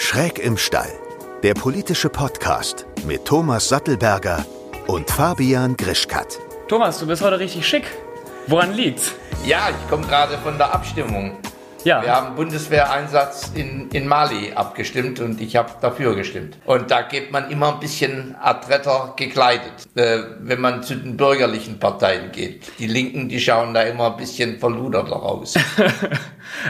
[0.00, 0.92] Schräg im Stall,
[1.42, 4.46] der politische Podcast mit Thomas Sattelberger
[4.86, 6.38] und Fabian Grischkat.
[6.68, 7.82] Thomas, du bist heute richtig schick.
[8.46, 9.16] Woran liegt's?
[9.44, 11.36] Ja, ich komme gerade von der Abstimmung.
[11.82, 12.00] Ja.
[12.02, 16.58] Wir haben Bundeswehreinsatz in, in Mali abgestimmt und ich habe dafür gestimmt.
[16.64, 21.80] Und da geht man immer ein bisschen adretter gekleidet, äh, wenn man zu den bürgerlichen
[21.80, 22.78] Parteien geht.
[22.78, 25.54] Die Linken, die schauen da immer ein bisschen verluderter raus.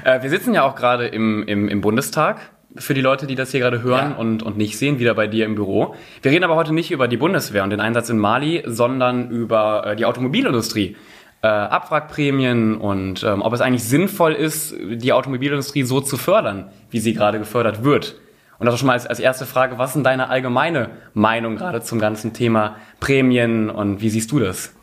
[0.04, 2.40] Äh, wir sitzen ja auch gerade im, im, im Bundestag.
[2.76, 4.16] Für die Leute, die das hier gerade hören Ja.
[4.16, 5.94] und, und nicht sehen, wieder bei dir im Büro.
[6.22, 9.86] Wir reden aber heute nicht über die Bundeswehr und den Einsatz in Mali, sondern über
[9.86, 10.96] äh, die Automobilindustrie.
[11.40, 16.98] Äh, Abwrackprämien und ähm, ob es eigentlich sinnvoll ist, die Automobilindustrie so zu fördern, wie
[16.98, 18.16] sie gerade gefördert wird.
[18.58, 21.80] Und das ist schon mal als, als erste Frage, was ist deine allgemeine Meinung gerade
[21.80, 24.74] zum ganzen Thema Prämien und wie siehst du das?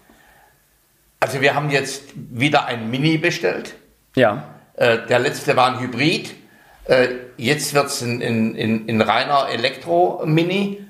[1.20, 3.76] Also wir haben jetzt wieder ein Mini bestellt.
[4.15, 4.45] Ja,
[4.77, 6.34] Äh, der letzte war ein Hybrid.
[6.85, 7.07] Äh,
[7.38, 10.85] jetzt wird es ein, ein, ein reiner Elektro-Mini.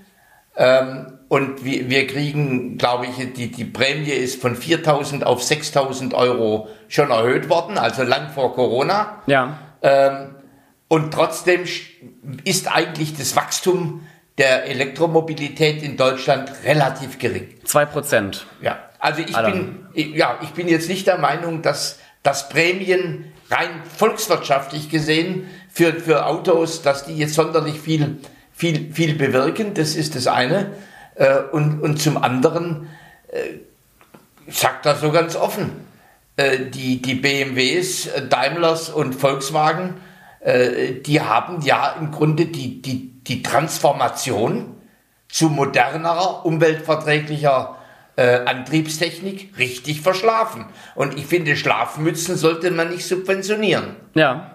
[0.58, 6.14] Ähm, und wir, wir kriegen, glaube ich, die, die Prämie ist von 4.000 auf 6.000
[6.14, 9.22] Euro schon erhöht worden, also lang vor Corona.
[9.26, 10.36] ja, Ähm,
[10.88, 11.64] und trotzdem
[12.44, 14.06] ist eigentlich das Wachstum
[14.38, 17.56] der Elektromobilität in Deutschland relativ gering.
[17.64, 18.46] zwei Prozent.
[18.62, 23.82] Ja, also ich bin, ja, ich bin jetzt nicht der Meinung, dass, dass Prämien rein
[23.98, 28.20] volkswirtschaftlich gesehen für, für Autos, dass die jetzt sonderlich viel,
[28.54, 29.74] viel, viel bewirken.
[29.74, 30.72] Das ist das eine.
[31.16, 32.88] Äh, Und, und zum anderen,
[33.28, 33.60] äh,
[34.48, 35.72] ich sag das so ganz offen,
[36.38, 39.96] äh, die, die BMWs, äh, Daimlers und Volkswagen,
[40.40, 44.76] äh, die haben ja im Grunde die, die, die Transformation
[45.28, 47.78] zu modernerer, umweltverträglicher
[48.18, 50.68] Antriebstechnik richtig verschlafen.
[50.96, 53.98] Und ich finde, Schlafmützen sollte man nicht subventionieren.
[54.14, 54.55] Ja.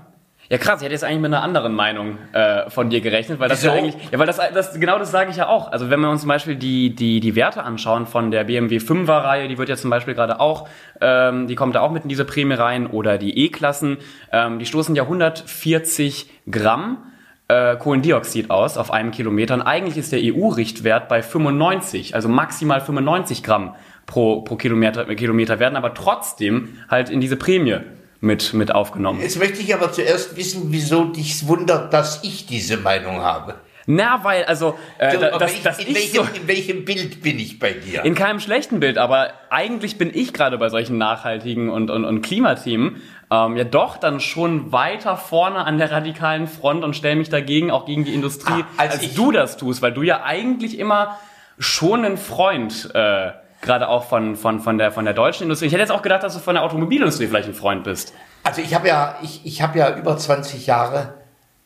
[0.51, 3.49] Ja, krass, ich hätte jetzt eigentlich mit einer anderen Meinung äh, von dir gerechnet, weil
[3.49, 3.69] das Wieso?
[3.73, 5.71] ja eigentlich, ja, weil das, das genau das sage ich ja auch.
[5.71, 9.23] Also wenn wir uns zum Beispiel die, die, die Werte anschauen von der BMW 5er
[9.23, 10.69] Reihe, die wird ja zum Beispiel gerade auch,
[11.01, 13.99] ähm, die kommt da auch mit in diese Prämie rein, oder die E-Klassen,
[14.33, 16.99] ähm, die stoßen ja 140 Gramm
[17.47, 19.55] äh, Kohlendioxid aus auf einem Kilometer.
[19.55, 23.77] Und eigentlich ist der EU-Richtwert bei 95, also maximal 95 Gramm
[24.07, 27.79] pro, pro Kilometer, Kilometer werden, aber trotzdem halt in diese Prämie
[28.21, 29.21] mit, mit aufgenommen.
[29.21, 33.55] Jetzt möchte ich aber zuerst wissen, wieso dich wundert, dass ich diese Meinung habe.
[33.87, 36.85] Na, weil, also, äh, So, da- dass, welch- dass in, ich so, welchem, in welchem
[36.85, 38.05] Bild bin ich bei dir?
[38.05, 42.21] in keinem schlechten Bild, aber eigentlich bin ich gerade bei solchen nachhaltigen und, und, und
[42.23, 43.01] Klimathemen
[43.33, 47.71] ähm, ja doch dann schon weiter vorne an der radikalen Front und stelle mich dagegen,
[47.71, 51.19] auch gegen die Industrie, Ah, als als, du das tust, weil du ja eigentlich immer
[51.59, 53.31] schon ein Freund, äh,
[53.61, 55.67] gerade auch von, von, von, der, von der deutschen Industrie.
[55.67, 58.15] Ich hätte jetzt auch gedacht, dass du von der Automobilindustrie vielleicht ein Freund bist.
[58.43, 61.15] Also ich habe ja, ich, ich habe ja über 20 Jahre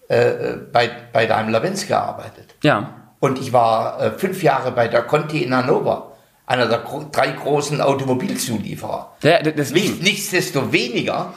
[0.09, 2.55] äh, bei, bei Daimler-Benz gearbeitet.
[2.63, 2.91] Ja.
[3.21, 6.13] Und ich war äh, fünf Jahre bei der Conti in Hannover,
[6.47, 9.17] einer der gro drei großen Automobilzulieferer.
[9.23, 9.95] ja deswegen.
[9.95, 11.33] Nicht, nichtsdestoweniger,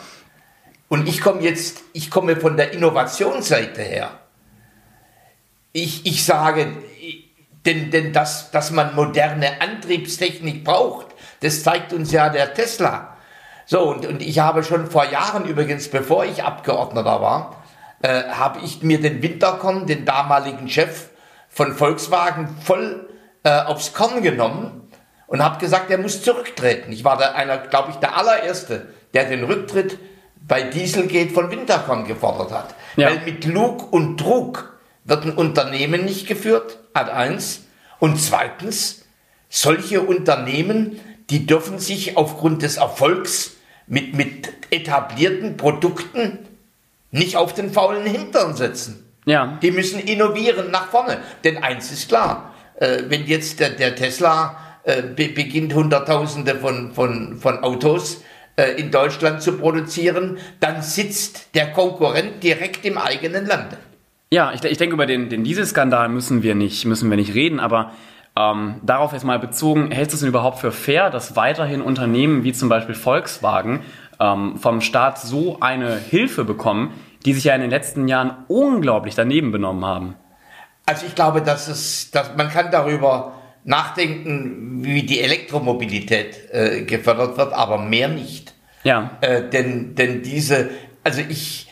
[0.90, 4.12] und ich komme jetzt, ich komme von der Innovationsseite her.
[5.74, 6.68] Ich, ich sage,
[7.68, 11.08] denn, denn dass, dass man moderne Antriebstechnik braucht,
[11.42, 13.18] das zeigt uns ja der Tesla.
[13.66, 17.64] So, und, und ich habe schon vor Jahren übrigens, bevor ich Abgeordneter war,
[18.02, 21.10] äh, habe ich mir den Winterkorn, den damaligen Chef
[21.50, 23.10] von Volkswagen, voll
[23.44, 24.90] äh, aufs Korn genommen
[25.28, 26.92] und habe gesagt, er muss zurücktreten.
[26.92, 29.98] Ich war der, einer, glaube ich, der allererste, der den Rücktritt
[30.48, 32.76] bei Dieselgate von Winterkorn gefordert hat.
[32.96, 33.10] Ja.
[33.10, 34.77] Weil mit Lug und Trug
[35.08, 37.62] wird ein Unternehmen nicht geführt, Ad eins.
[38.00, 39.06] Und zweitens,
[39.50, 43.56] solche Unternehmen, die dürfen sich aufgrund des Erfolgs
[43.88, 46.40] mit, mit etablierten Produkten
[47.12, 49.06] nicht auf den faulen Hintern setzen.
[49.26, 49.58] Ja.
[49.62, 51.20] Die müssen innovieren nach vorne.
[51.44, 56.94] Denn eins ist klar, äh, wenn jetzt der, der Tesla äh, be beginnt, Hunderttausende von,
[56.94, 58.24] von, von Autos
[58.56, 63.78] äh, in Deutschland zu produzieren, dann sitzt der Konkurrent direkt im eigenen Lande.
[64.30, 67.60] Ja, ich, ich denke, über den, den Dieselskandal müssen wir nicht, müssen wir nicht reden,
[67.60, 67.92] aber
[68.38, 72.44] ähm, darauf jetzt mal bezogen, hältst du es denn überhaupt für fair, dass weiterhin Unternehmen
[72.44, 73.82] wie zum Beispiel Volkswagen
[74.20, 76.94] ähm, vom Staat so eine Hilfe bekommen,
[77.26, 80.16] die sich ja in den letzten Jahren unglaublich daneben benommen haben?
[80.86, 83.34] Also ich glaube, dass es, dass man kann darüber
[83.64, 88.54] nachdenken, wie die Elektromobilität äh, gefördert wird, aber mehr nicht.
[88.84, 90.70] Ja, Äh, denn, denn diese,
[91.04, 91.67] also ich,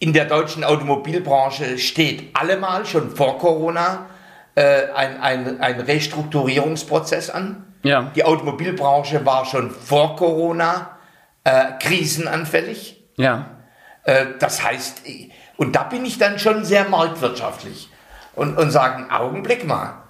[0.00, 4.06] in der deutschen Automobilbranche steht allemal schon vor Corona
[4.54, 7.64] äh, ein, ein, ein Restrukturierungsprozess an.
[7.82, 10.98] ja, Die Automobilbranche war schon vor Corona
[11.44, 13.04] äh, krisenanfällig.
[13.16, 13.46] ja,
[14.04, 15.02] Äh, das heißt,
[15.58, 17.90] Und da bin ich dann schon sehr marktwirtschaftlich
[18.34, 20.04] und, und sagen, Augenblick mal,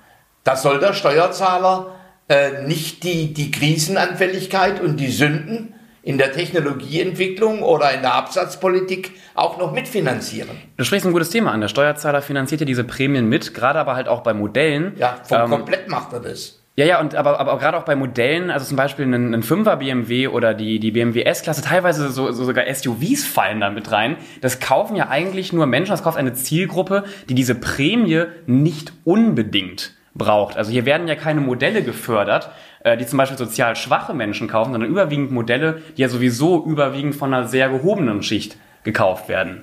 [0.44, 1.96] da soll der Steuerzahler
[2.28, 9.12] äh, nicht die, die Krisenanfälligkeit und die Sünden in der Technologieentwicklung oder in der Absatzpolitik
[9.34, 10.50] auch noch mitfinanzieren.
[10.76, 11.60] Du sprichst ein gutes Thema an.
[11.60, 14.94] Der Steuerzahler finanziert ja diese Prämien mit, gerade aber halt auch bei Modellen.
[14.96, 16.60] Ja, vom ähm, komplett macht er das.
[16.76, 19.76] Ja, ja, und aber, aber gerade auch bei Modellen, also zum Beispiel ein, ein 5er
[19.76, 24.16] BMW oder die, die BMW S-Klasse, teilweise so, so sogar SUVs fallen da mit rein.
[24.40, 29.94] Das kaufen ja eigentlich nur Menschen, das kauft eine Zielgruppe, die diese Prämie nicht unbedingt
[30.14, 30.56] braucht.
[30.56, 32.50] Also hier werden ja keine Modelle gefördert,
[32.84, 37.14] äh, die zum Beispiel sozial schwache Menschen kaufen, sondern überwiegend Modelle, die ja sowieso überwiegend
[37.14, 39.62] von einer sehr gehobenen Schicht gekauft werden.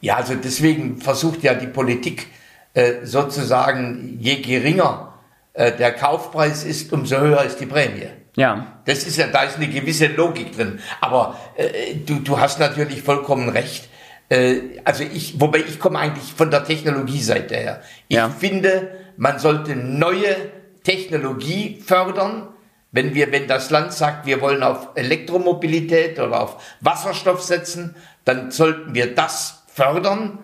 [0.00, 2.28] Ja, also deswegen versucht ja die Politik
[2.74, 5.14] äh, sozusagen, je geringer
[5.54, 8.08] äh, der Kaufpreis ist, umso höher ist die Prämie.
[8.36, 8.78] Ja.
[8.84, 10.78] Das ist ja, da ist eine gewisse Logik drin.
[11.00, 13.88] Aber äh, du, du hast natürlich vollkommen recht.
[14.28, 17.82] Äh, also ich, wobei ich komme eigentlich von der Technologieseite her.
[18.06, 18.28] Ich ja.
[18.28, 20.36] finde, man sollte neue
[20.84, 22.48] Technologie fördern.
[22.98, 28.50] Wenn wir, wenn das Land sagt, wir wollen auf Elektromobilität oder auf Wasserstoff setzen, dann
[28.50, 30.40] sollten wir das fördern,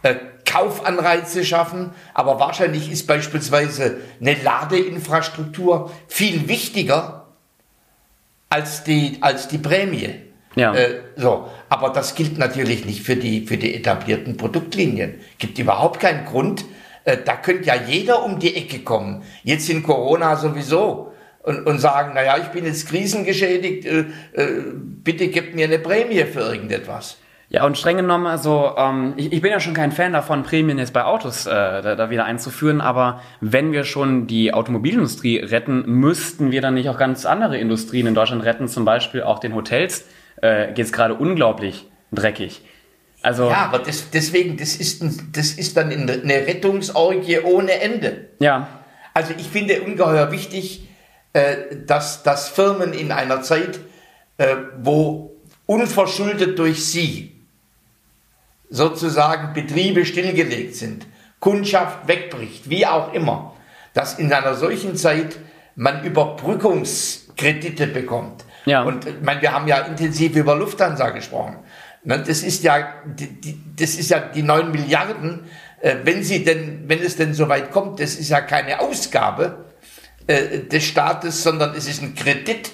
[0.00, 0.14] äh,
[0.46, 1.90] Kaufanreize schaffen.
[2.14, 7.26] Aber wahrscheinlich ist beispielsweise eine Ladeinfrastruktur viel wichtiger
[8.48, 10.14] als die, als die Prämie.
[10.54, 10.74] Ja.
[10.74, 15.20] Äh, so, aber das gilt natürlich nicht für die, für die etablierten Produktlinien.
[15.36, 16.64] Gibt überhaupt keinen Grund,
[17.04, 19.24] äh, da könnte ja jeder um die Ecke kommen.
[19.44, 21.12] Jetzt in Corona sowieso.
[21.48, 24.00] Und, und sagen, naja, ich bin jetzt krisengeschädigt, äh,
[24.34, 24.62] äh,
[25.02, 27.16] bitte gebt mir eine Prämie für irgendetwas.
[27.48, 30.76] Ja, und streng genommen, also ähm, ich, ich bin ja schon kein Fan davon, Prämien
[30.76, 35.84] jetzt bei Autos äh, da, da wieder einzuführen, aber wenn wir schon die Automobilindustrie retten,
[35.86, 39.54] müssten wir dann nicht auch ganz andere Industrien in Deutschland retten, zum Beispiel auch den
[39.54, 40.04] Hotels
[40.42, 42.60] äh, geht es gerade unglaublich dreckig.
[43.22, 48.26] Also, ja, aber das, deswegen, das ist, ein, das ist dann eine Rettungsorgie ohne Ende.
[48.40, 48.68] Ja.
[49.14, 50.87] Also ich finde ungeheuer wichtig,
[51.86, 53.80] dass, dass Firmen in einer Zeit,
[54.38, 55.36] äh, wo
[55.66, 57.34] unverschuldet durch sie
[58.70, 61.06] sozusagen Betriebe stillgelegt sind,
[61.40, 63.54] Kundschaft wegbricht, wie auch immer,
[63.94, 65.36] dass in einer solchen Zeit
[65.76, 68.44] man Überbrückungskredite bekommt.
[68.64, 68.82] Ja.
[68.82, 71.56] Und ich meine, wir haben ja intensiv über Lufthansa gesprochen.
[72.04, 72.94] Das ist ja,
[73.76, 75.44] das ist ja die 9 Milliarden,
[75.80, 79.67] äh, wenn sie denn, wenn es denn soweit kommt, das ist ja keine Ausgabe
[80.28, 82.70] äh, des Staates, sondern es ist ein Kredit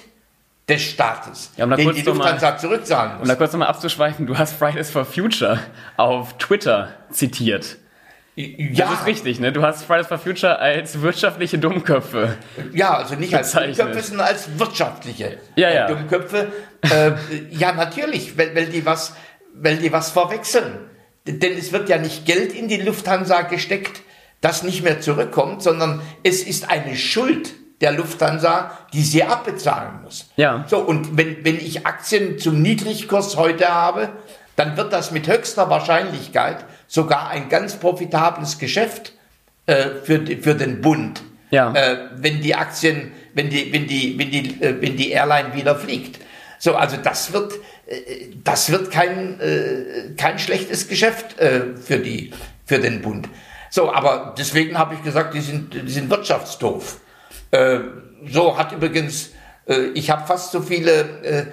[0.67, 3.21] des Staates, ja, um den die Lufthansa mal, zurückzahlen muss.
[3.21, 5.59] Um da kurz nochmal abzuschweifen, du hast Fridays for Future
[5.95, 7.77] auf Twitter zitiert.
[8.35, 8.89] Ja.
[8.89, 9.53] Das ist richtig, ne?
[9.53, 12.35] Du hast Fridays for Future als wirtschaftliche Dummköpfe.
[12.73, 15.87] Ja, also nicht als Dummköpfe, sondern als wirtschaftliche ja, ja.
[15.87, 16.51] Dummköpfe.
[16.81, 17.11] äh,
[17.51, 19.15] ja, natürlich, weil, weil, die was,
[19.53, 20.79] weil die was verwechseln.
[21.25, 24.01] Denn es wird ja nicht Geld in die Lufthansa gesteckt,
[24.45, 30.29] das nicht mehr zurückkommt, sondern es ist eine Schuld der Lufthansa, die sie abbezahlen muss.
[30.35, 30.65] Ja.
[30.67, 34.09] So, und wenn, wenn ich Aktien zum Niedrigkurs heute habe,
[34.55, 39.13] dann wird das mit höchster Wahrscheinlichkeit sogar ein ganz profitables Geschäft
[39.65, 41.73] äh, für, für den Bund, ja.
[41.73, 45.75] äh, wenn die Aktien, wenn die, wenn die, wenn die, äh, wenn die Airline wieder
[45.75, 46.19] fliegt.
[46.59, 47.53] So, also das wird,
[47.87, 52.31] äh, das wird kein, äh, kein schlechtes Geschäft äh, für, die,
[52.63, 53.27] für den Bund.
[53.75, 57.01] So, aber deswegen habe ich gesagt, die sind, die sind wirtschaftsdoof.
[58.31, 59.31] so hat übrigens,
[59.93, 61.51] ich habe fast so viele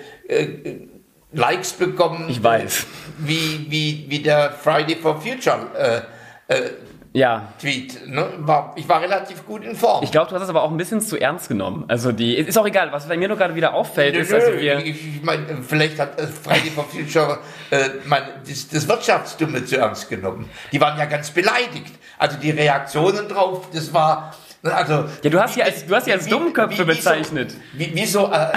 [1.32, 2.28] Likes bekommen.
[2.28, 2.86] Ich weiß.
[3.18, 6.04] Wie, wie, wie der Friday for Future
[6.48, 6.70] äh, äh,
[7.12, 7.52] ja.
[7.60, 8.06] Tweet.
[8.08, 8.26] Ne?
[8.38, 10.02] War, ich war relativ gut in Form.
[10.02, 11.84] Ich glaube, du hast es aber auch ein bisschen zu ernst genommen.
[11.88, 14.52] Also die ist auch egal, was bei mir nur gerade wieder auffällt, nö, ist, also
[14.58, 14.78] wir.
[14.78, 17.38] Ich, ich meine, vielleicht hat äh, Friday for Future
[17.70, 20.48] äh, mein, das, das Wirtschaftsdumme zu ernst genommen.
[20.72, 21.92] Die waren ja ganz beleidigt.
[22.18, 24.34] Also die Reaktionen drauf, das war.
[24.62, 27.54] Ne, also, ja, du hast sie als, du hast sie als Dummköpfe bezeichnet.
[27.74, 28.52] Wie, wie so, äh,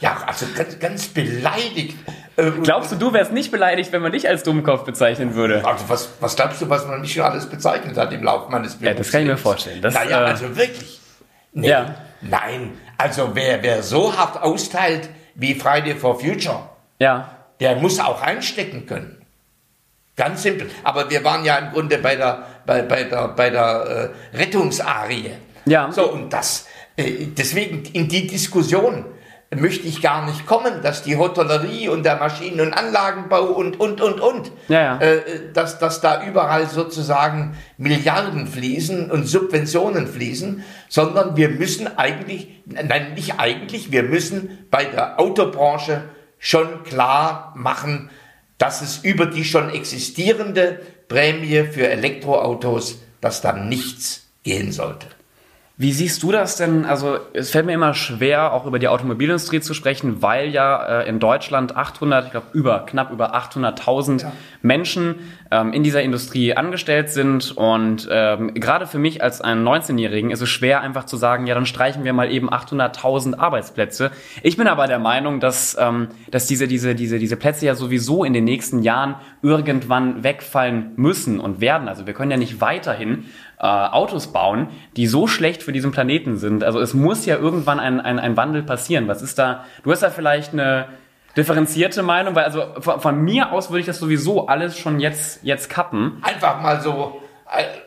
[0.00, 1.96] ja, also ganz, ganz beleidigt.
[2.38, 5.64] Äh, glaubst du, du wärst nicht beleidigt, wenn man dich als Dummkopf bezeichnen würde?
[5.64, 8.74] Also was, was glaubst du, was man mich schon alles bezeichnet hat im Laufe meines
[8.74, 8.86] Lebens?
[8.86, 9.82] Ja, das kann ich mir vorstellen.
[9.82, 11.00] Das, naja, äh, also wirklich.
[11.52, 11.96] Nee, ja.
[12.20, 16.68] Nein, also wer, wer so hart austeilt wie Friday for Future,
[17.00, 17.28] ja.
[17.58, 19.20] der muss auch einstecken können.
[20.14, 20.70] Ganz simpel.
[20.84, 25.32] Aber wir waren ja im Grunde bei der, bei, bei der, bei der äh, Rettungsarie.
[25.64, 25.90] Ja.
[25.90, 26.66] So, und das,
[26.96, 29.04] äh, deswegen in die Diskussion,
[29.56, 34.00] möchte ich gar nicht kommen, dass die Hotellerie und der Maschinen- und Anlagenbau und, und,
[34.00, 35.00] und, und, ja, ja.
[35.00, 42.62] Äh, dass, dass da überall sozusagen Milliarden fließen und Subventionen fließen, sondern wir müssen eigentlich,
[42.66, 46.02] nein, nicht eigentlich, wir müssen bei der Autobranche
[46.38, 48.10] schon klar machen,
[48.58, 55.06] dass es über die schon existierende Prämie für Elektroautos, dass da nichts gehen sollte.
[55.80, 56.84] Wie siehst du das denn?
[56.84, 61.08] Also es fällt mir immer schwer, auch über die Automobilindustrie zu sprechen, weil ja äh,
[61.08, 64.32] in Deutschland 800, ich glaube über knapp über 800.000 ja.
[64.60, 65.20] Menschen
[65.52, 70.40] ähm, in dieser Industrie angestellt sind und ähm, gerade für mich als einen 19-Jährigen ist
[70.40, 74.10] es schwer einfach zu sagen, ja dann streichen wir mal eben 800.000 Arbeitsplätze.
[74.42, 78.24] Ich bin aber der Meinung, dass ähm, dass diese diese diese diese Plätze ja sowieso
[78.24, 81.86] in den nächsten Jahren irgendwann wegfallen müssen und werden.
[81.86, 83.26] Also wir können ja nicht weiterhin
[83.60, 86.64] äh, Autos bauen, die so schlecht für diesen Planeten sind.
[86.64, 89.08] Also es muss ja irgendwann ein, ein, ein Wandel passieren.
[89.08, 89.64] Was ist da?
[89.82, 90.86] Du hast da vielleicht eine
[91.36, 95.44] differenzierte Meinung, weil also von, von mir aus würde ich das sowieso alles schon jetzt,
[95.44, 96.18] jetzt kappen.
[96.22, 97.20] Einfach mal so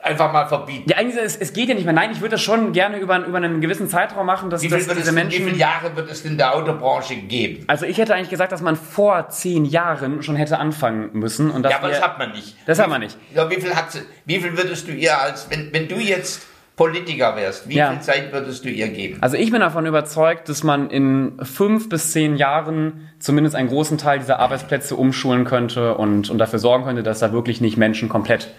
[0.02, 0.90] einfach mal verbieten.
[0.90, 1.94] Ja, eigentlich, es, es geht ja nicht mehr.
[1.94, 4.88] Nein, ich würde das schon gerne über, über einen gewissen Zeitraum machen, dass, wie dass
[4.88, 5.46] diese es, Menschen...
[5.46, 7.64] Wie viele Jahre wird es in der Autobranche geben?
[7.68, 11.52] Also ich hätte eigentlich gesagt, dass man vor zehn Jahren schon hätte anfangen müssen.
[11.52, 12.56] Und ja, aber wir, das hat man nicht.
[12.66, 13.18] Das wie, hat man nicht.
[13.36, 13.88] Ja, wie viel, hat
[14.26, 15.48] wie viel würdest du ihr als...
[15.50, 17.92] Wenn, wenn du jetzt Politiker wärst, wie ja.
[17.92, 19.20] viel Zeit würdest du ihr geben?
[19.22, 24.00] Also ich bin davon überzeugt, dass man in fünf bis zehn Jahren zumindest einen großen
[24.00, 28.10] Teil dieser Arbeitsplätze umschulen könnte und, und dafür sorgen könnte, dass da wirklich nicht Menschen
[28.10, 28.50] komplett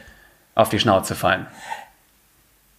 [0.54, 1.46] auf die Schnauze fallen?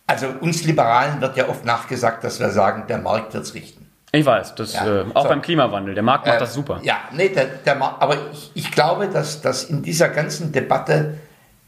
[0.07, 3.89] Also uns Liberalen wird ja oft nachgesagt, dass wir sagen, der Markt wird es richten.
[4.11, 5.29] Ich weiß, das, ja, äh, auch so.
[5.29, 5.95] beim Klimawandel.
[5.95, 6.79] Der Markt macht äh, das super.
[6.83, 11.17] Ja, nee, der, der aber ich, ich glaube, dass, dass in dieser ganzen Debatte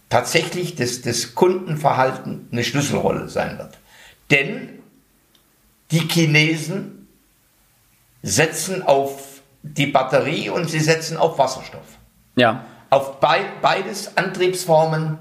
[0.09, 3.79] tatsächlich das, das Kundenverhalten eine Schlüsselrolle sein wird.
[4.29, 4.79] Denn
[5.89, 7.07] die Chinesen
[8.21, 11.97] setzen auf die Batterie und sie setzen auf Wasserstoff.
[12.35, 12.63] Ja.
[12.91, 15.17] Auf be beides Antriebsformen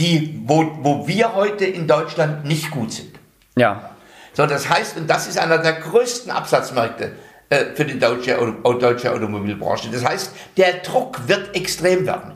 [0.00, 3.18] die, wo, wo wir heute in Deutschland nicht gut sind.
[3.56, 3.90] Ja.
[4.32, 7.12] So, das heißt, und das ist einer der größten Absatzmärkte
[7.50, 9.90] äh, für die deutsche, deutsche Automobilbranche.
[9.90, 12.32] Das heißt, der Druck wird extrem werden.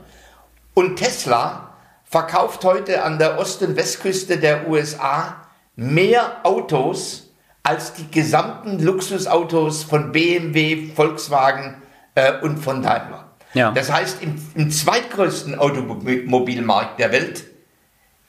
[0.74, 1.70] Und Tesla
[2.04, 5.36] verkauft heute an der Ost- und Westküste der USA
[5.76, 7.30] mehr Autos
[7.62, 11.82] als die gesamten Luxusautos von BMW, Volkswagen
[12.14, 13.30] äh, und von Daimler.
[13.54, 13.70] Ja.
[13.70, 17.53] Das heißt, im, im zweitgrößten Automobilmarkt der Welt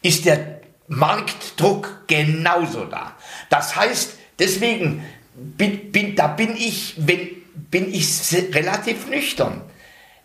[0.05, 3.13] ist der Marktdruck genauso da.
[3.49, 7.29] Das heißt, deswegen bin, bin, da bin ich, wenn,
[7.71, 8.07] bin ich
[8.53, 9.61] relativ nüchtern.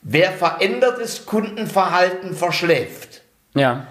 [0.03, 3.23] Wer verändertes Kundenverhalten verschläft,
[3.55, 3.87] ja.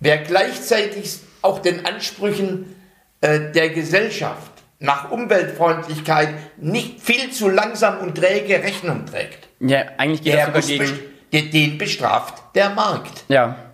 [0.00, 2.74] wer gleichzeitig auch den Ansprüchen
[3.20, 9.48] äh, der Gesellschaft nach Umweltfreundlichkeit nicht viel zu langsam und träge Rechnung trägt.
[9.60, 11.16] Ja, eigentlich geht das sogar gegen...
[11.32, 13.24] Den bestraft der Markt.
[13.28, 13.65] Ja.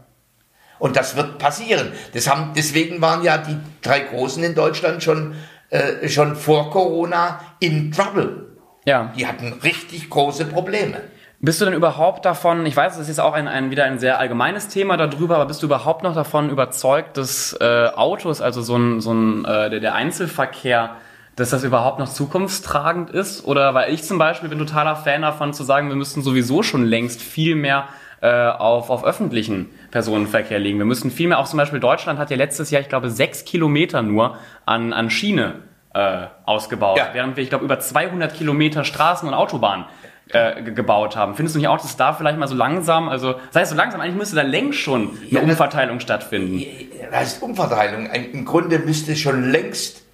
[0.82, 1.92] Und das wird passieren.
[2.12, 5.34] Das haben, deswegen waren ja die drei Großen in Deutschland schon,
[5.70, 8.48] äh, schon vor Corona in Trouble.
[8.84, 9.12] Ja.
[9.16, 10.96] Die hatten richtig große Probleme.
[11.38, 14.00] Bist du denn überhaupt davon, ich weiß, das ist jetzt auch ein, ein, wieder ein
[14.00, 18.60] sehr allgemeines Thema darüber, aber bist du überhaupt noch davon überzeugt, dass äh, Autos, also
[18.60, 20.96] so ein, so ein äh, der, der Einzelverkehr,
[21.36, 23.44] dass das überhaupt noch zukunftstragend ist?
[23.44, 26.84] Oder weil ich zum Beispiel bin totaler Fan davon zu sagen, wir müssten sowieso schon
[26.84, 27.86] längst viel mehr
[28.22, 30.78] äh, auf, auf öffentlichen Personenverkehr legen.
[30.78, 33.44] Wir müssen viel mehr, auch zum Beispiel Deutschland hat ja letztes Jahr, ich glaube, sechs
[33.44, 35.56] Kilometer nur an, an Schiene
[35.92, 37.08] äh, ausgebaut, ja.
[37.12, 39.86] während wir, ich glaube, über 200 Kilometer Straßen und Autobahnen
[40.28, 41.34] äh, gebaut haben.
[41.34, 44.00] Findest du nicht auch, dass da vielleicht mal so langsam, also sei es so langsam,
[44.00, 46.64] eigentlich müsste da längst schon eine ja, Umverteilung stattfinden.
[47.10, 48.06] Das ist Umverteilung.
[48.06, 50.04] Im Grunde müsste schon längst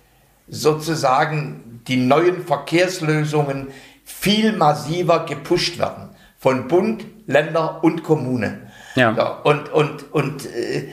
[0.49, 3.69] sozusagen die neuen Verkehrslösungen
[4.05, 6.09] viel massiver gepusht werden.
[6.39, 8.71] Von Bund, Länder und Kommune.
[8.97, 9.13] Ja.
[9.13, 10.89] ja und und, und äh,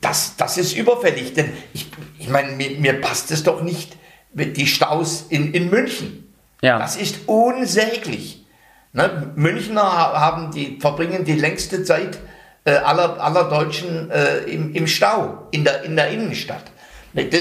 [0.00, 3.96] das, das ist überfällig, denn ich, ich meine, mir, mir passt es doch nicht
[4.32, 6.32] mit die Staus in, in München.
[6.62, 6.78] Ja.
[6.78, 8.46] Das ist unsäglich.
[8.92, 9.32] Ne?
[9.36, 12.18] Münchner haben die, verbringen die längste Zeit
[12.64, 16.64] äh, aller, aller Deutschen äh, im, im Stau, in der, in der Innenstadt.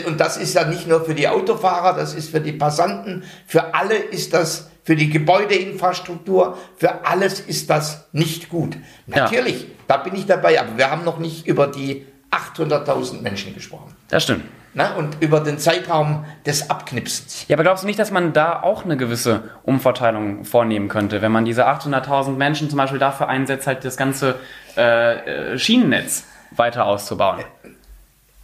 [0.05, 3.75] Und das ist ja nicht nur für die Autofahrer, das ist für die Passanten, für
[3.75, 8.77] alle ist das für die Gebäudeinfrastruktur, für alles ist das nicht gut.
[9.05, 9.67] Natürlich, ja.
[9.85, 13.93] da bin ich dabei, aber wir haben noch nicht über die 800.000 Menschen gesprochen.
[14.07, 14.45] Das stimmt.
[14.73, 17.43] Na, und über den Zeitraum des Abknipsens.
[17.49, 21.33] Ja, aber glaubst du nicht, dass man da auch eine gewisse Umverteilung vornehmen könnte, wenn
[21.33, 24.35] man diese 800.000 Menschen zum Beispiel dafür einsetzt, halt das ganze
[24.77, 27.43] äh, äh Schienennetz weiter auszubauen?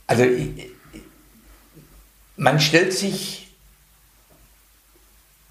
[0.07, 0.25] Also
[2.35, 3.42] man stellt sich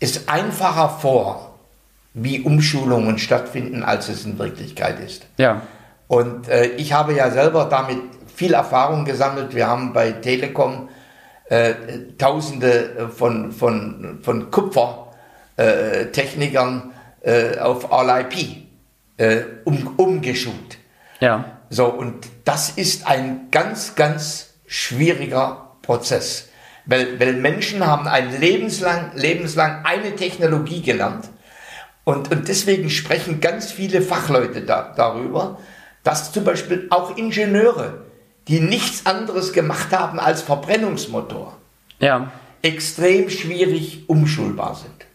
[0.03, 1.59] es einfacher vor,
[2.15, 5.27] wie Umschulungen stattfinden, als es in Wirklichkeit ist.
[5.39, 5.63] Ja.
[6.09, 7.99] Und äh, ich habe ja selber damit
[8.35, 9.55] viel Erfahrung gesammelt.
[9.55, 10.89] Wir haben bei Telekom
[11.49, 11.75] äh,
[12.19, 16.93] Tausende von, von, von Kupfertechnikern
[17.23, 18.63] äh, auf All-IP.
[19.17, 20.79] äh, um, umgeschult.
[21.21, 21.45] Ja.
[21.71, 26.49] So, und das ist ein ganz, ganz schwieriger Prozess.
[26.87, 31.29] Weil, weil Menschen haben ein lebenslang, lebenslang eine Technologie gelernt.
[32.05, 35.59] Und, und deswegen sprechen ganz viele Fachleute da, darüber,
[36.03, 38.03] dass zum Beispiel auch Ingenieure,
[38.49, 41.57] die nichts anderes gemacht haben als Verbrennungsmotor,
[42.01, 42.33] Ja.
[42.63, 45.07] extrem schwierig umschulbar sind.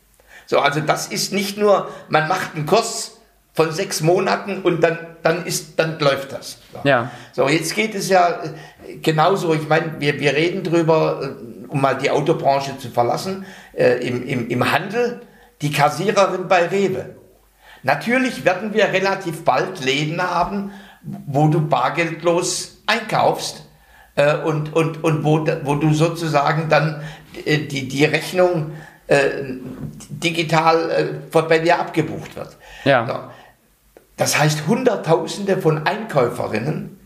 [0.46, 3.20] So, also das ist nicht nur, man macht einen Kurs
[3.54, 6.60] von sechs Monaten und dann, dann, ist, dann läuft das.
[6.72, 6.80] So.
[6.88, 7.12] Ja.
[7.34, 8.44] So, jetzt geht es ja
[8.86, 13.46] äh, genauso, ich meine, wir, wir reden drüber, äh, um mal die Autobranche zu verlassen,
[13.74, 15.22] äh, im, im, im Handel,
[15.62, 17.16] die Kassiererin bei Rewe.
[17.84, 20.72] Natürlich werden wir relativ bald Läden haben,
[21.26, 23.64] wo du bargeldlos einkaufst
[24.16, 27.02] äh, und, und, und wo, wo du sozusagen dann
[27.46, 28.72] äh, die, die Rechnung
[29.08, 29.44] äh,
[30.10, 32.58] digital äh, bei dir abgebucht wird.
[32.84, 33.32] Ja.
[34.18, 37.00] Das heißt, Hunderttausende von Einkäuferinnen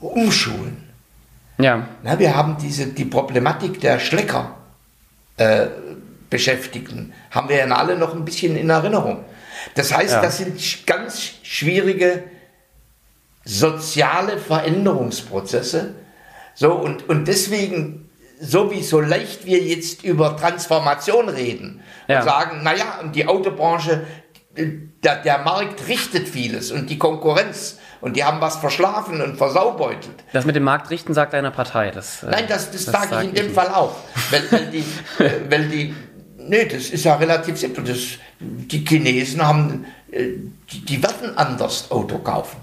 [0.00, 0.91] umschulen.
[1.62, 1.88] Ja.
[2.02, 4.56] Na, wir haben diese, die Problematik der Schlecker
[5.36, 5.66] äh,
[6.30, 9.24] Beschäftigten, haben wir ja alle noch ein bisschen in Erinnerung.
[9.74, 10.22] Das heißt, Ja.
[10.22, 12.24] das sind ganz schwierige
[13.44, 15.94] soziale Veränderungsprozesse.
[16.54, 18.08] So, und, und deswegen,
[18.40, 22.20] so wie so leicht wir jetzt über Transformation reden Ja.
[22.20, 24.06] und sagen, naja, und die Autobranche,
[24.56, 30.24] der, der Markt richtet vieles und die Konkurrenz und die haben was verschlafen und versaubeutelt.
[30.32, 31.92] Das mit dem Marktrichten sagt deine Partei.
[31.92, 33.54] Das, äh, Nein, das, das, sage sag ich in dem nicht.
[33.54, 33.94] Fall auch.
[34.30, 34.84] Weil, weil die,
[35.48, 35.94] weil die,
[36.36, 37.84] nee, das ist ja relativ simpel.
[37.84, 37.98] Das,
[38.40, 40.30] die Chinesen haben, äh,
[40.70, 42.56] die, die werden anders Auto kaufen.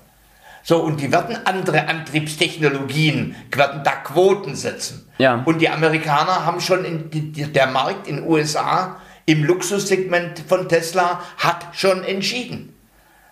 [0.61, 5.09] So, und die werden andere Antriebstechnologien, werden da Quoten setzen.
[5.19, 5.41] Ja.
[5.45, 10.43] Und die Amerikaner haben schon, in, die, die, der Markt in den USA im Luxussegment
[10.47, 12.73] von Tesla hat schon entschieden.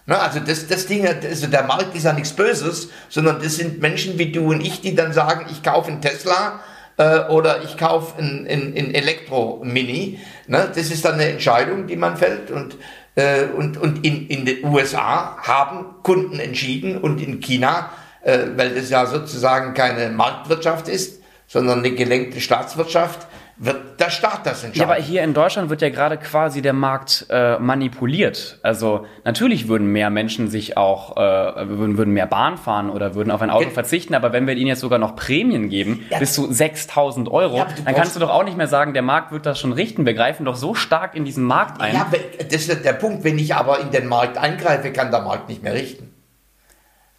[0.10, 3.82] Na, also das, das Ding, also der Markt ist ja nichts Böses, sondern das sind
[3.82, 6.62] Menschen wie du und ich, die dann sagen, ich kaufe einen Tesla
[6.96, 10.20] äh, oder ich kaufe einen, einen, einen Elektro-Mini.
[10.48, 10.72] Ne?
[10.74, 12.78] Das ist dann eine Entscheidung, die man fällt und,
[13.16, 17.90] äh, und, und in, in den USA haben Kunden entschieden und in China,
[18.22, 23.27] äh, weil das ja sozusagen keine Marktwirtschaft ist, sondern eine gelenkte Staatswirtschaft,
[23.60, 24.92] wird der Staat das Ja, entscheiden.
[24.92, 28.60] aber hier in Deutschland wird ja gerade quasi der Markt äh, manipuliert.
[28.62, 31.20] Also natürlich würden mehr Menschen sich auch, äh,
[31.68, 34.54] würden, würden mehr Bahn fahren oder würden auf ein Auto Ge- verzichten, aber wenn wir
[34.56, 36.20] ihnen jetzt sogar noch Prämien geben, Ja.
[36.20, 39.32] bis zu 6000 Euro, Ja, dann kannst du doch auch nicht mehr sagen, der Markt
[39.32, 40.06] wird das schon richten.
[40.06, 41.96] Wir greifen doch so stark in diesen Markt ein.
[41.96, 42.06] Ja,
[42.50, 43.24] das ist der Punkt.
[43.24, 46.14] Wenn ich aber in den Markt eingreife, kann der Markt nicht mehr richten.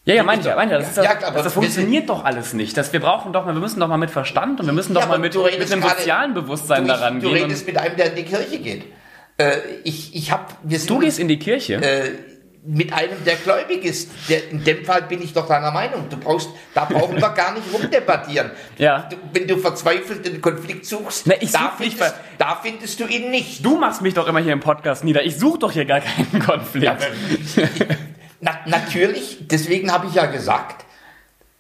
[0.09, 0.87] Ja, ja, meine ich ja, meine ich ja.
[0.95, 2.77] Das, Ja, das, aber das, das funktioniert doch alles nicht.
[2.79, 5.03] Das, wir brauchen doch mal, wir müssen doch mal mit Verstand und wir müssen doch
[5.03, 7.43] Ja, mal mit, mit einem gerade- sozialen Bewusstsein du, daran ich, du gehen.
[7.45, 8.85] redest mit einem, der in die Kirche geht.
[9.37, 11.75] Äh, ich ich habe, wir sind du gehst in die Kirche.
[11.75, 12.11] äh,
[12.65, 14.11] mit einem, der gläubig ist.
[14.29, 16.07] Der, in dem Fall bin ich doch deiner Meinung.
[16.11, 18.51] Du brauchst, da brauchen wir gar nicht rumdebattieren.
[18.79, 19.09] Ja.
[19.11, 22.99] Du, wenn du verzweifelt den Konflikt suchst, Na, ich da, such nicht, findest, da findest
[23.01, 23.65] du ihn nicht.
[23.65, 25.23] Du machst mich doch immer hier im Podcast nieder.
[25.25, 26.97] Ich suche doch hier gar keinen Konflikt.
[28.41, 30.85] Na, natürlich, deswegen habe ich ja gesagt,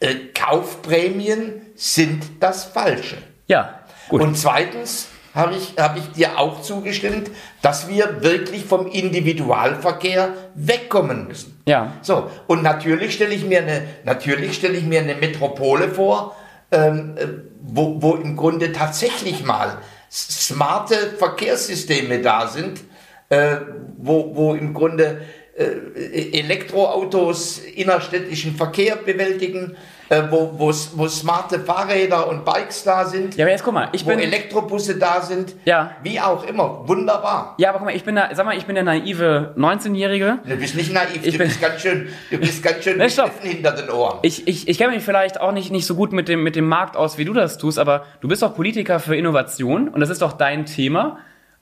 [0.01, 3.19] äh, Kaufprämien sind das Falsche.
[3.47, 4.21] Ja, gut.
[4.21, 7.31] Und zweitens habe ich, habe ich dir auch zugestimmt,
[7.63, 11.61] dass wir wirklich vom Individualverkehr wegkommen müssen.
[11.67, 11.93] ja.
[12.03, 16.37] So, und natürlich stelle ich mir eine, natürlich stelle ich mir eine Metropole vor,
[16.71, 17.27] ähm, äh,
[17.61, 19.79] wo, wo im Grunde tatsächlich mal
[20.11, 22.81] smarte Verkehrssysteme da sind,
[23.29, 23.57] äh,
[23.97, 25.21] wo, wo im Grunde
[25.59, 29.77] Elektroautos innerstädtischen Verkehr bewältigen,
[30.09, 33.89] äh, wo, wo, wo smarte Fahrräder und Bikes da sind, Ja, aber jetzt guck mal,
[33.93, 34.21] ich wo bin.
[34.21, 35.93] Elektrobusse da sind, Ja.
[36.03, 37.55] wie auch immer, wunderbar.
[37.59, 40.39] Ja, aber guck mal, ich bin da, sag mal, ich bin der naive 19-Jährige.
[40.47, 43.51] Du bist nicht naiv, Ich du bin- bist ganz schön, du bist ganz schön geschliffen
[43.51, 44.19] hinter den Ohren.
[44.23, 46.69] Ich, ich, ich kenne mich vielleicht auch nicht, nicht so gut mit dem, mit dem
[46.69, 50.09] Markt aus, wie du das tust, aber du bist doch Politiker für Innovation und das
[50.09, 51.19] ist doch dein Thema.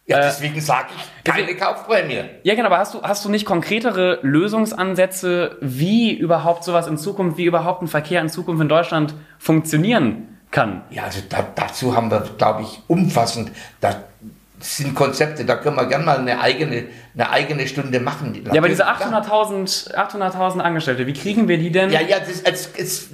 [0.09, 2.23] Ja, Äh, deswegen sage ich keine Kaufprämie.
[2.45, 7.38] Ja, genau, aber hast du, hast du nicht konkretere Lösungsansätze, wie überhaupt sowas in Zukunft,
[7.38, 10.83] wie überhaupt ein Verkehr in Zukunft in Deutschland funktionieren kann?
[10.90, 13.97] Ja, also da, dazu haben wir, glaube ich, umfassend, da
[14.61, 18.40] sind Konzepte, da können wir gerne mal eine eigene, eine eigene Stunde machen.
[18.53, 21.90] Ja, aber diese 800.000 800.000 Angestellte, wie kriegen wir die denn?
[21.90, 23.09] Ja, ja, das, das, das,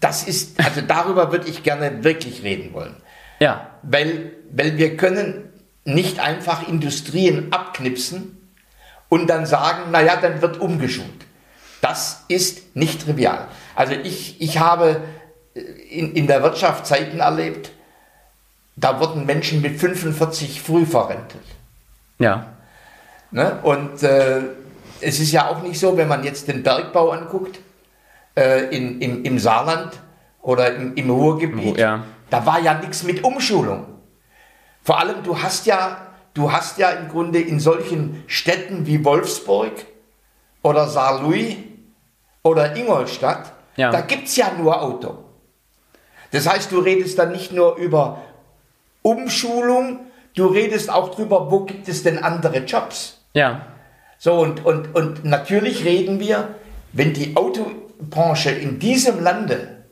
[0.00, 2.96] das ist, also darüber würde ich gerne wirklich reden wollen.
[3.40, 3.66] ja.
[3.82, 5.44] Weil, weil wir können
[5.86, 8.36] nicht einfach Industrien abknipsen
[9.08, 11.06] und dann sagen, naja, dann wird umgeschult.
[11.80, 13.46] Das ist nicht trivial.
[13.74, 15.00] Also ich, ich habe
[15.54, 17.70] äh, in, in der Wirtschaft Zeiten erlebt,
[18.74, 21.40] da wurden Menschen mit 45 früh verrentet.
[22.18, 22.46] Ja.
[23.30, 23.58] Ne?
[23.62, 24.40] Und äh,
[25.00, 27.60] es ist ja auch nicht so, wenn man jetzt den Bergbau anguckt,
[28.36, 29.92] äh, in, im, im Saarland
[30.42, 32.04] oder im, im Ruhrgebiet, Ja.
[32.28, 33.86] da war ja nichts mit Umschulung.
[34.86, 35.96] Vor allem, du hast ja,
[36.32, 39.72] du hast ja im Grunde in solchen Städten wie Wolfsburg
[40.62, 41.56] oder Saarlouis
[42.44, 43.90] oder Ingolstadt, Ja.
[43.90, 45.18] da gibt es ja nur Auto.
[46.30, 48.22] Das heißt, du redest dann nicht nur über
[49.02, 53.18] Umschulung, du redest auch drüber, wo gibt es denn andere Jobs.
[53.34, 53.66] Ja.
[54.18, 56.54] So, und, und, und natürlich reden wir,
[56.92, 59.84] wenn die Autobranche in diesem Lande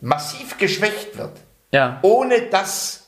[0.00, 1.32] massiv geschwächt wird,
[1.72, 1.98] Ja.
[2.00, 3.03] ohne dass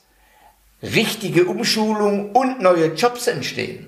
[0.81, 3.87] richtige Umschulung und neue Jobs entstehen,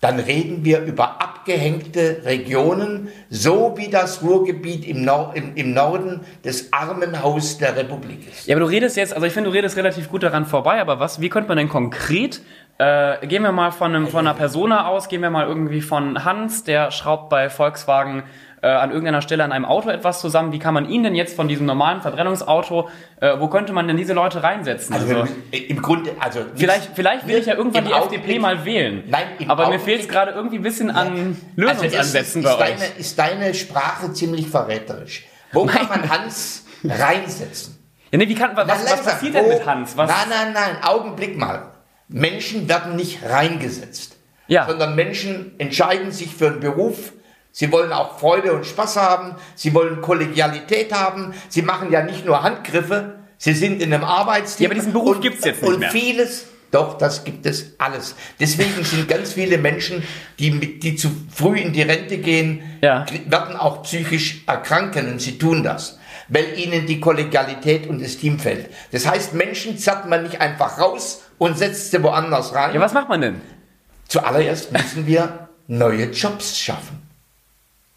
[0.00, 6.20] dann reden wir über abgehängte Regionen, so wie das Ruhrgebiet im, Nor im, im Norden
[6.44, 8.46] des Armenhaus der Republik ist.
[8.46, 11.00] Ja, aber du redest jetzt, also ich finde, du redest relativ gut daran vorbei, aber
[11.00, 12.42] was, wie könnte man denn konkret,
[12.78, 16.24] äh, gehen wir mal von, einem, von einer Persona aus, gehen wir mal irgendwie von
[16.24, 18.22] Hans, der schraubt bei Volkswagen
[18.66, 20.52] äh, an irgendeiner Stelle an einem Auto etwas zusammen.
[20.52, 22.88] Wie kann man ihn denn jetzt von diesem normalen Verbrennungsauto,
[23.20, 24.94] äh, wo könnte man denn diese Leute reinsetzen?
[24.94, 28.40] Also, Also, wir- im Grunde, also vielleicht, vielleicht will ich ja irgendwann die FDP Augenblick-
[28.40, 29.04] mal wählen.
[29.08, 32.56] Nein, im aber mir fehlt es gerade irgendwie ein bisschen an Also Lösungsansätzen bei ist
[32.60, 32.68] euch.
[32.70, 35.24] deine, ist deine Sprache ziemlich verräterisch.
[35.52, 37.78] Wo kann man Hans reinsetzen?
[38.10, 39.96] Ja, nee, wie kann, was, was passiert denn mit Hans?
[39.96, 41.72] Was, Nein, nein, nein, Augenblick mal.
[42.08, 44.16] Menschen werden nicht reingesetzt,
[44.48, 44.66] Ja.
[44.68, 47.12] sondern Menschen entscheiden sich für einen Beruf.
[47.58, 49.34] Sie wollen auch Freude und Spaß haben.
[49.54, 51.32] Sie wollen Kollegialität haben.
[51.48, 53.14] Sie machen ja nicht nur Handgriffe.
[53.38, 54.64] Sie sind in einem Arbeitsteam.
[54.64, 55.90] Ja, aber diesen Beruf Und- gibt's jetzt nicht Und mehr.
[55.90, 58.14] vieles, doch, das gibt es alles.
[58.38, 60.02] Deswegen sind ganz viele Menschen,
[60.38, 63.06] die, die zu früh in die Rente gehen, Ja.
[63.26, 68.38] werden auch psychisch erkranken und sie tun das, weil ihnen die Kollegialität und das Team
[68.38, 68.68] fällt.
[68.92, 72.74] Das heißt, Menschen zerrt man nicht einfach raus und setzt sie woanders rein.
[72.74, 73.40] ja, was macht man denn?
[74.08, 77.05] Zuallererst müssen wir neue Jobs schaffen.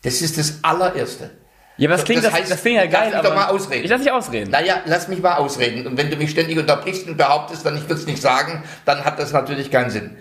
[0.01, 1.31] Das ist das allererste.
[1.77, 3.29] Ja, aber das klingt, das das, heißt, das klingt ja geil, ich aber...
[3.29, 3.85] doch mal ausreden?
[3.85, 4.51] Ich lass dich ausreden.
[4.51, 5.87] Naja, lass mich mal ausreden.
[5.87, 9.05] Und wenn du mich ständig unterbrichst und behauptest, dann ich würde es nicht sagen, dann
[9.05, 10.17] hat das natürlich keinen Sinn.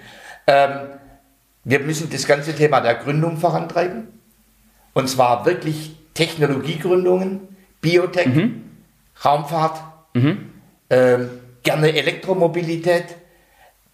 [0.46, 0.70] Ähm,
[1.64, 4.06] wir müssen das ganze Thema der Gründung vorantreiben.
[4.94, 8.28] Und zwar wirklich Technologiegründungen, Biotech,
[9.24, 9.82] Raumfahrt,
[10.90, 11.30] ähm,
[11.62, 13.16] gerne Elektromobilität,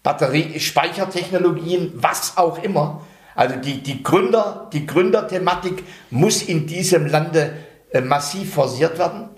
[0.03, 3.01] Batterie, Speichertechnologien, was auch immer.
[3.35, 7.53] Also die, die Gründer, die Gründerthematik muss in diesem Lande
[7.91, 9.29] äh, massiv forciert werden.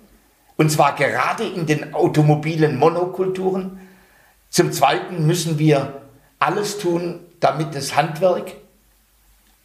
[0.56, 3.80] Und zwar gerade in den automobilen Monokulturen.
[4.50, 6.02] Zum Zweiten müssen wir
[6.40, 8.54] alles tun, damit das Handwerk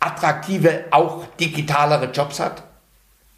[0.00, 2.64] attraktive, auch digitalere Jobs hat.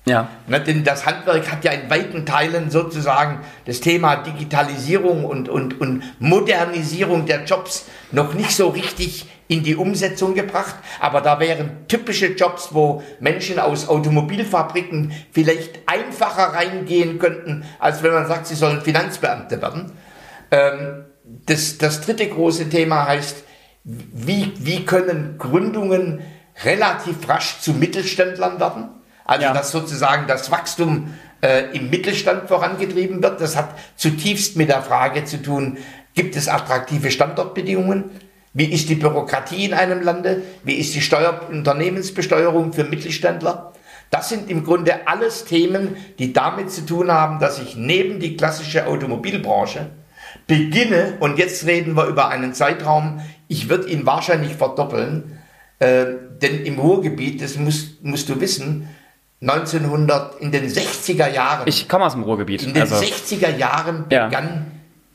[0.06, 0.28] Ja.
[0.46, 5.80] Ne, denn das Handwerk hat ja in weiten Teilen sozusagen das Thema Digitalisierung und, und,
[5.80, 10.74] und Modernisierung der Jobs noch nicht so richtig in die Umsetzung gebracht.
[11.00, 18.12] Aber da wären typische Jobs, wo Menschen aus Automobilfabriken vielleicht einfacher reingehen könnten, als wenn
[18.12, 19.92] man sagt, sie sollen Finanzbeamte werden.
[20.50, 21.04] Ähm,
[21.46, 23.44] das, das dritte große Thema heißt,
[23.84, 26.20] wie, wie können Gründungen
[26.62, 28.88] relativ rasch zu Mittelständlern werden?
[29.24, 29.52] Also, Ja.
[29.54, 33.40] dass sozusagen das Wachstum äh, im Mittelstand vorangetrieben wird.
[33.40, 35.78] Das hat zutiefst mit der Frage zu tun,
[36.14, 38.04] gibt es attraktive Standortbedingungen?
[38.52, 40.42] Wie ist die Bürokratie in einem Lande?
[40.62, 43.72] Wie ist die Steuer Unternehmensbesteuerung für Mittelständler?
[44.10, 48.37] Das sind im Grunde alles Themen, die damit zu tun haben, dass ich neben die
[48.37, 49.90] klassische Automobilbranche
[50.46, 55.38] beginne, und jetzt reden wir über einen Zeitraum, ich würde ihn wahrscheinlich verdoppeln,
[55.78, 56.06] äh,
[56.40, 58.88] denn im Ruhrgebiet, das musst, musst du wissen,
[59.48, 62.62] 1900, in den 60er Jahren, Ich komme aus dem Ruhrgebiet.
[62.62, 64.26] in den Also, 60er Jahren Ja.
[64.26, 64.66] begann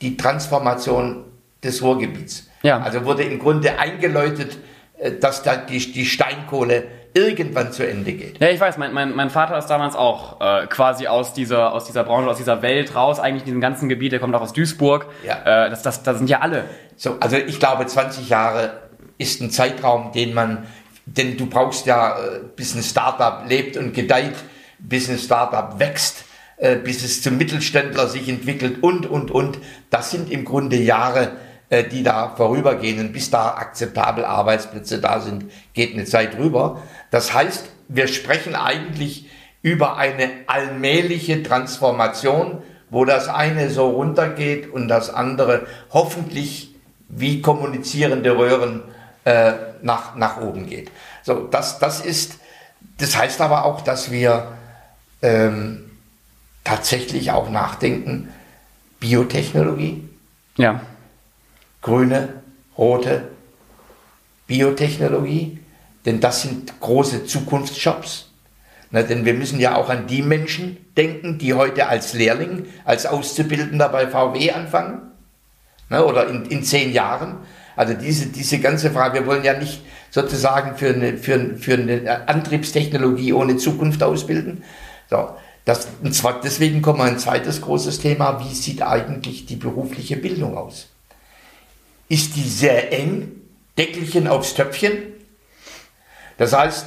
[0.02, 1.24] die Transformation
[1.64, 2.48] des Ruhrgebiets.
[2.64, 2.80] Ja.
[2.80, 4.58] Also wurde im Grunde eingeläutet,
[4.98, 8.40] äh, dass da die, die Steinkohle irgendwann zu Ende geht.
[8.40, 11.86] ja, ich weiß, mein, mein, mein Vater ist damals auch äh, quasi aus dieser, aus
[11.86, 14.54] dieser Branche, aus dieser Welt raus, eigentlich in diesem ganzen Gebiet, der kommt auch aus
[14.54, 15.08] Duisburg.
[15.26, 15.66] Ja.
[15.66, 16.66] Äh, das, das, das sind ja alle.
[16.98, 18.74] So, also ich glaube, 20 Jahre
[19.18, 20.66] ist ein Zeitraum, den man,
[21.18, 24.36] denn du brauchst ja, äh, bis ein Startup lebt und gedeiht,
[24.80, 26.26] bis ein Startup wächst,
[26.58, 29.60] äh, bis es zum Mittelständler sich entwickelt und, und, und.
[29.90, 31.32] Das sind im Grunde Jahre,
[31.70, 36.82] äh, die da vorübergehen und bis da akzeptable Arbeitsplätze da sind, geht eine Zeit rüber.
[37.12, 39.30] Das heißt, wir sprechen eigentlich
[39.62, 46.76] über eine allmähliche Transformation, wo das eine so runtergeht und das andere hoffentlich
[47.08, 48.84] wie kommunizierende Röhren
[49.26, 50.92] äh, nach, nach oben geht.
[51.24, 52.36] So, das, das ist,
[52.98, 54.54] das heißt aber auch, dass wir
[55.22, 55.90] ähm,
[56.64, 58.30] tatsächlich auch nachdenken,
[59.00, 60.08] Biotechnologie,
[60.58, 60.82] Ja.
[61.82, 62.30] grüne,
[62.78, 63.30] rote
[64.48, 65.60] Biotechnologie,
[66.06, 68.26] denn das sind große Zukunftsjobs.
[68.92, 73.06] Na, denn wir müssen ja auch an die Menschen denken, die heute als Lehrling, als
[73.06, 75.02] Auszubildender bei VW anfangen
[75.90, 77.38] na, oder in, in zehn Jahren.
[77.80, 82.28] Also diese, diese ganze Frage, wir wollen ja nicht sozusagen für eine, für, für eine
[82.28, 84.66] Antriebstechnologie ohne Zukunft ausbilden.
[85.10, 85.30] So,
[85.64, 90.58] das, und zwar deswegen kommt ein zweites großes Thema, wie sieht eigentlich die berufliche Bildung
[90.58, 90.90] aus?
[92.10, 93.32] Ist die sehr eng,
[93.78, 95.14] Deckelchen aufs Töpfchen?
[96.38, 96.86] Das heißt,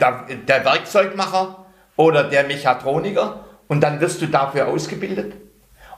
[0.00, 5.34] der, der Werkzeugmacher oder der Mechatroniker und dann wirst du dafür ausgebildet?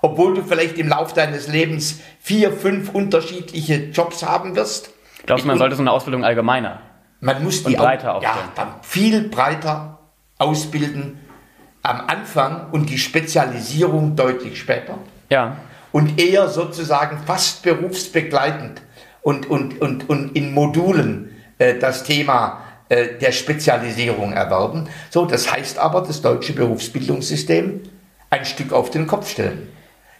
[0.05, 4.90] Obwohl du vielleicht im Laufe deines Lebens vier, fünf unterschiedliche Jobs haben wirst?
[5.25, 6.81] Glaubst du, man sollte so eine Ausbildung allgemeiner
[7.25, 8.37] man muss die breiter auch, ja,
[8.83, 9.99] viel breiter
[10.38, 11.21] ausbilden
[11.83, 14.99] am Anfang und die Spezialisierung deutlich später.
[15.31, 15.57] Ja.
[15.90, 18.83] Und eher sozusagen fast berufsbegleitend
[19.23, 24.88] und, und, und, und in Modulen äh, das Thema äh, der Spezialisierung erwerben.
[25.11, 27.81] So, das heißt aber, das deutsche Berufsbildungssystem
[28.29, 29.69] ein Stück auf den Kopf stellen.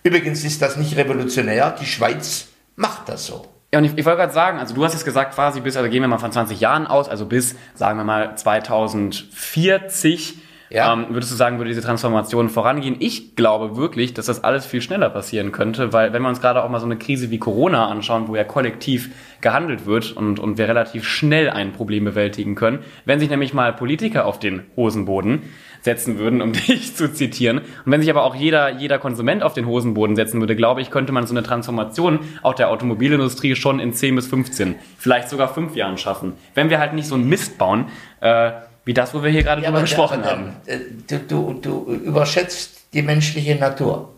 [0.05, 3.47] Übrigens ist das nicht revolutionär, die Schweiz macht das so.
[3.73, 5.88] Ja, und ich, ich wollte gerade sagen, also du hast jetzt gesagt, quasi bis, also
[5.88, 10.43] gehen wir mal von 20 Jahren aus, also bis, sagen wir mal, 2040
[10.75, 10.93] ja.
[10.93, 12.97] Ähm, würdest du sagen, würde diese Transformation vorangehen?
[12.99, 16.64] Ich glaube wirklich, dass das alles viel schneller passieren könnte, weil wenn wir uns gerade
[16.64, 20.59] auch mal so eine Krise wie Corona anschauen, wo ja kollektiv gehandelt wird und, und
[20.59, 25.43] wir relativ schnell ein Problem bewältigen können, wenn sich nämlich mal Politiker auf den Hosenboden
[25.85, 27.59] setzen würden, um dich zu zitieren.
[27.59, 30.90] Und wenn sich aber auch jeder, jeder Konsument auf den Hosenboden setzen würde, glaube ich,
[30.90, 35.53] könnte man so eine Transformation auch der Automobilindustrie schon in 10 bis 15, vielleicht sogar
[35.53, 36.33] 5 Jahren schaffen.
[36.55, 37.87] Wenn wir halt nicht so einen Mist bauen,
[38.20, 38.53] äh,
[38.85, 40.57] wie das, wo wir hier gerade ja, drüber gesprochen der, haben.
[40.66, 44.14] Äh, du, du, du überschätzt die menschliche Natur.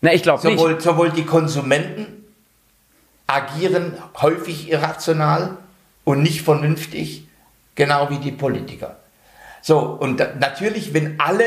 [0.00, 0.82] Na, ich glaube nicht.
[0.82, 2.24] Sowohl die Konsumenten
[3.26, 5.56] agieren häufig irrational
[6.04, 7.26] und nicht vernünftig,
[7.74, 8.96] genau wie die Politiker.
[9.66, 11.44] So, und natürlich, wenn alle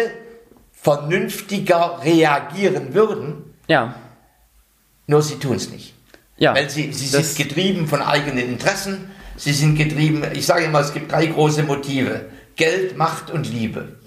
[0.71, 3.93] vernünftiger reagieren würden, ja.
[5.05, 5.93] nur sie tun es nicht.
[6.37, 10.79] Ja, Weil sie, sie sind getrieben von eigenen Interessen, Sie sind getrieben, ich sage immer,
[10.79, 12.25] es gibt drei große Motive.
[12.55, 13.99] Geld, Macht und Liebe.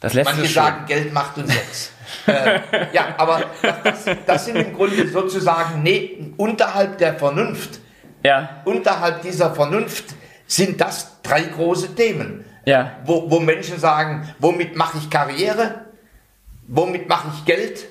[0.00, 1.90] Das letzte Manche sagen Geld, Macht und Sex.
[2.26, 2.60] äh,
[2.94, 3.44] ja, aber
[3.84, 7.80] das, das, sind im Grunde sozusagen nee, unterhalb der Vernunft.
[8.24, 8.62] Ja.
[8.64, 10.06] Unterhalb dieser Vernunft
[10.46, 12.46] sind das drei große Themen.
[12.64, 12.92] Ja.
[13.04, 15.86] Wo, wo Menschen sagen, womit mache ich Karriere?
[16.66, 17.86] Womit mache ich Geld?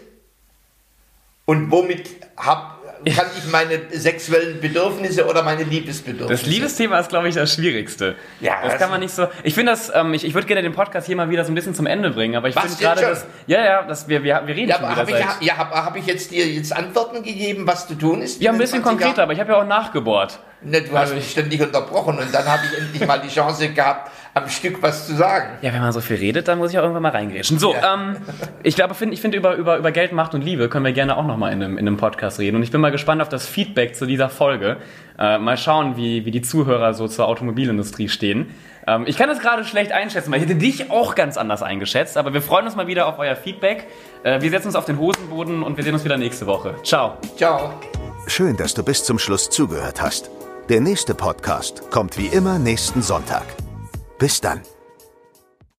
[1.46, 6.44] Und womit habe kann ich meine sexuellen Bedürfnisse oder meine Liebesbedürfnisse?
[6.44, 8.16] Das Liebesthema ist, glaube ich, das Schwierigste.
[8.42, 9.28] Ja, das, das kann man nicht so.
[9.44, 11.56] Ich finde das, ähm, ich, ich würde gerne den Podcast hier mal wieder so ein
[11.56, 13.26] bisschen zum Ende bringen, aber ich finde gerade, dass.
[13.48, 15.96] Ja, ja, dass wir, wir, wir reden ja, schon wieder hab ich, Ja, habe hab
[15.96, 18.42] ich jetzt dir jetzt Antworten gegeben, was zu tun ist?
[18.42, 20.40] Ja, ein bisschen konkreter, aber ich habe ja auch nachgebohrt.
[20.62, 24.12] Ne, du hast mich ständig unterbrochen und dann habe ich endlich mal die Chance gehabt,
[24.34, 25.58] am Stück was zu sagen.
[25.62, 27.60] Ja, wenn man so viel redet, dann muss ich auch irgendwann mal reingrätschen.
[27.60, 27.94] So, ja.
[27.94, 28.18] ähm,
[28.62, 31.16] ich glaube, find, ich finde, über, über, über Geld, Macht und Liebe können wir gerne
[31.16, 32.58] auch nochmal in einem, in einem Podcast reden.
[32.58, 34.78] Und ich bin mal gespannt auf das Feedback zu dieser Folge.
[35.18, 38.54] Äh, mal schauen, wie, wie die Zuhörer so zur Automobilindustrie stehen.
[38.86, 42.18] Ähm, ich kann das gerade schlecht einschätzen, weil ich hätte dich auch ganz anders eingeschätzt.
[42.18, 43.88] Aber wir freuen uns mal wieder auf euer Feedback.
[44.24, 46.76] Äh, wir setzen uns auf den Hosenboden und wir sehen uns wieder nächste Woche.
[46.84, 47.18] Ciao.
[47.38, 47.74] Ciao.
[48.28, 50.30] Schön, dass du bis zum Schluss zugehört hast.
[50.70, 53.44] Der nächste Podcast kommt wie immer nächsten Sonntag.
[54.20, 54.62] Bis dann.